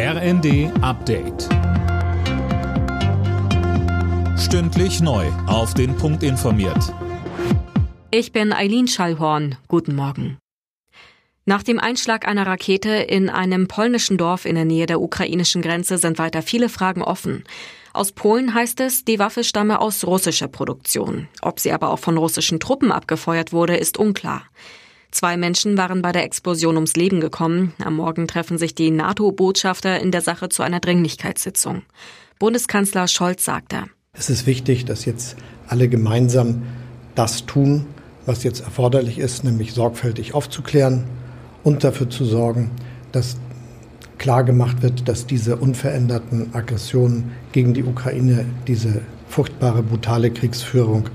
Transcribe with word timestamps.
RND 0.00 0.70
Update. 0.80 1.48
Stündlich 4.38 5.00
neu. 5.00 5.26
Auf 5.48 5.74
den 5.74 5.96
Punkt 5.96 6.22
informiert. 6.22 6.94
Ich 8.12 8.30
bin 8.30 8.52
Eileen 8.52 8.86
Schallhorn. 8.86 9.56
Guten 9.66 9.96
Morgen. 9.96 10.38
Nach 11.46 11.64
dem 11.64 11.80
Einschlag 11.80 12.28
einer 12.28 12.46
Rakete 12.46 12.90
in 12.90 13.28
einem 13.28 13.66
polnischen 13.66 14.18
Dorf 14.18 14.44
in 14.44 14.54
der 14.54 14.64
Nähe 14.64 14.86
der 14.86 15.00
ukrainischen 15.00 15.62
Grenze 15.62 15.98
sind 15.98 16.20
weiter 16.20 16.42
viele 16.42 16.68
Fragen 16.68 17.02
offen. 17.02 17.42
Aus 17.92 18.12
Polen 18.12 18.54
heißt 18.54 18.78
es, 18.78 19.04
die 19.04 19.18
Waffe 19.18 19.42
stamme 19.42 19.80
aus 19.80 20.04
russischer 20.04 20.46
Produktion. 20.46 21.26
Ob 21.42 21.58
sie 21.58 21.72
aber 21.72 21.90
auch 21.90 21.98
von 21.98 22.18
russischen 22.18 22.60
Truppen 22.60 22.92
abgefeuert 22.92 23.52
wurde, 23.52 23.76
ist 23.76 23.98
unklar. 23.98 24.44
Zwei 25.10 25.36
Menschen 25.36 25.78
waren 25.78 26.02
bei 26.02 26.12
der 26.12 26.24
Explosion 26.24 26.76
ums 26.76 26.94
Leben 26.94 27.20
gekommen. 27.20 27.72
Am 27.82 27.96
Morgen 27.96 28.28
treffen 28.28 28.58
sich 28.58 28.74
die 28.74 28.90
NATO-Botschafter 28.90 30.00
in 30.00 30.10
der 30.10 30.20
Sache 30.20 30.48
zu 30.48 30.62
einer 30.62 30.80
Dringlichkeitssitzung. 30.80 31.82
Bundeskanzler 32.38 33.08
Scholz 33.08 33.44
sagte, 33.44 33.84
Es 34.12 34.30
ist 34.30 34.46
wichtig, 34.46 34.84
dass 34.84 35.06
jetzt 35.06 35.36
alle 35.66 35.88
gemeinsam 35.88 36.62
das 37.14 37.46
tun, 37.46 37.86
was 38.26 38.44
jetzt 38.44 38.60
erforderlich 38.60 39.18
ist, 39.18 39.44
nämlich 39.44 39.72
sorgfältig 39.72 40.34
aufzuklären 40.34 41.04
und 41.64 41.82
dafür 41.84 42.10
zu 42.10 42.24
sorgen, 42.24 42.70
dass 43.10 43.38
klar 44.18 44.44
gemacht 44.44 44.82
wird, 44.82 45.08
dass 45.08 45.26
diese 45.26 45.56
unveränderten 45.56 46.54
Aggressionen 46.54 47.32
gegen 47.52 47.72
die 47.72 47.84
Ukraine, 47.84 48.44
diese 48.66 49.00
furchtbare, 49.28 49.82
brutale 49.82 50.30
Kriegsführung 50.30 51.08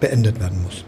beendet 0.00 0.40
werden 0.40 0.62
muss. 0.62 0.84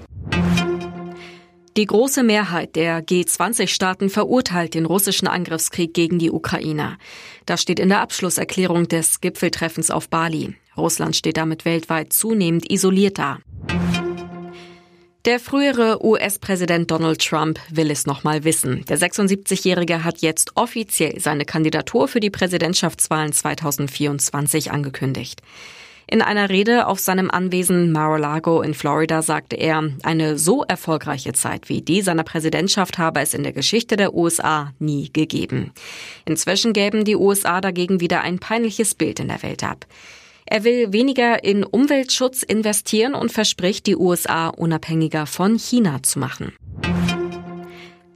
Die 1.79 1.87
große 1.87 2.25
Mehrheit 2.25 2.75
der 2.75 3.07
G20-Staaten 3.07 4.11
verurteilt 4.11 4.75
den 4.75 4.85
russischen 4.85 5.29
Angriffskrieg 5.29 5.95
gegen 5.95 6.19
die 6.19 6.33
Ukraine. 6.33 6.99
Das 7.47 7.63
steht 7.63 7.79
in 7.79 7.89
der 7.89 8.01
Abschlusserklärung 8.01 8.89
des 8.89 9.21
Gipfeltreffens 9.21 9.93
auf 9.93 10.09
Bali. 10.09 10.57
Russland 10.77 11.15
steht 11.15 11.37
damit 11.37 11.65
weltweit 11.65 12.13
zunehmend 12.13 12.69
isoliert 12.69 13.21
da. 13.21 13.39
Der 15.25 15.39
frühere 15.39 16.05
US-Präsident 16.05 16.91
Donald 16.91 17.25
Trump 17.25 17.61
will 17.71 17.93
es 17.93 18.07
noch 18.07 18.25
mal 18.25 18.43
wissen. 18.43 18.85
Der 18.87 18.99
76-Jährige 18.99 20.03
hat 20.03 20.21
jetzt 20.21 20.57
offiziell 20.57 21.21
seine 21.21 21.45
Kandidatur 21.45 22.09
für 22.09 22.19
die 22.19 22.31
Präsidentschaftswahlen 22.31 23.33
2024 23.33 24.73
angekündigt. 24.73 25.43
In 26.11 26.23
einer 26.23 26.49
Rede 26.49 26.87
auf 26.87 27.01
seinem 27.01 27.31
Anwesen 27.31 27.93
Mar-a-Lago 27.93 28.63
in 28.63 28.73
Florida 28.73 29.21
sagte 29.21 29.57
er, 29.57 29.91
eine 30.03 30.39
so 30.39 30.65
erfolgreiche 30.65 31.35
Zeit 31.35 31.69
wie 31.69 31.83
die 31.83 32.01
seiner 32.01 32.25
Präsidentschaft 32.25 32.97
habe 32.97 33.21
es 33.21 33.35
in 33.35 33.43
der 33.43 33.53
Geschichte 33.53 33.97
der 33.97 34.15
USA 34.15 34.73
nie 34.79 35.13
gegeben. 35.13 35.73
Inzwischen 36.25 36.73
gäben 36.73 37.05
die 37.05 37.17
USA 37.17 37.61
dagegen 37.61 38.01
wieder 38.01 38.23
ein 38.23 38.39
peinliches 38.39 38.95
Bild 38.95 39.21
in 39.21 39.29
der 39.29 39.43
Welt 39.43 39.63
ab. 39.63 39.85
Er 40.47 40.65
will 40.65 40.95
weniger 40.95 41.45
in 41.45 41.63
Umweltschutz 41.63 42.43
investieren 42.43 43.15
und 43.15 43.31
verspricht, 43.31 43.87
die 43.87 43.97
USA 43.97 44.49
unabhängiger 44.49 45.27
von 45.27 45.59
China 45.59 46.03
zu 46.03 46.19
machen. 46.19 46.55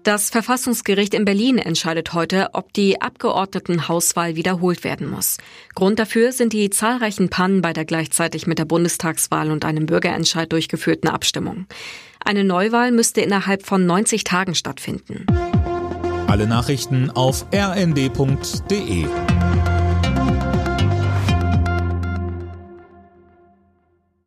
Das 0.03 0.31
Verfassungsgericht 0.31 1.15
in 1.15 1.25
Berlin 1.25 1.59
entscheidet 1.59 2.13
heute, 2.13 2.51
ob 2.55 2.73
die 2.73 3.01
Abgeordnetenhauswahl 3.01 4.35
wiederholt 4.35 4.83
werden 4.83 5.09
muss. 5.09 5.37
Grund 5.77 6.01
dafür 6.01 6.33
sind 6.33 6.53
die 6.53 6.71
zahlreichen 6.71 7.29
Pannen 7.29 7.63
bei 7.63 7.73
der 7.73 7.85
gleichzeitig 7.85 8.49
mit 8.49 8.59
der 8.59 8.65
Bundestagswahl 8.65 9.53
und 9.53 9.65
einem 9.65 9.87
Bürgerentscheid 9.87 10.51
durchgeführten 10.51 11.09
Abstimmung. 11.09 11.67
Eine 12.25 12.43
Neuwahl 12.43 12.91
müsste 12.91 13.21
innerhalb 13.21 13.65
von 13.65 13.87
90 13.87 14.25
Tagen 14.25 14.57
stattfinden. 14.57 15.27
Alle 16.27 16.49
Nachrichten 16.49 17.11
auf 17.11 17.47
rnd.de 17.55 19.07